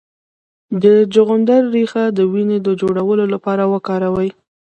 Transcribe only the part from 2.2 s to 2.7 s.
وینې د